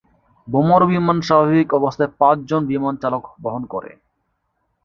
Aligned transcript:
বোমারু 0.47 0.85
বিমান 0.87 1.17
স্বাভাবিক 1.21 1.67
অবস্থায় 1.73 2.11
পাঁচ 2.19 2.37
জন 2.49 2.61
বিমান 2.67 2.93
চালক 3.01 3.23
বহন 3.43 3.63
করে। 3.73 3.91